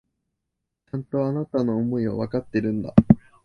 [0.91, 2.91] ちゃんと、あなたの思いはわかっているんだ。